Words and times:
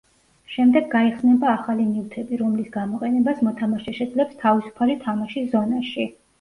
შემდეგ 0.53 0.87
გაიხსნება 0.93 1.51
ახალი 1.57 1.85
ნივთები 1.89 2.41
რომლის 2.41 2.73
გამოყენებას 2.79 3.45
მოთამაშე 3.51 3.95
შეძლებს 4.01 4.43
თავისუფალი 4.43 4.99
თამაშის 5.07 5.57
ზონაში. 5.57 6.13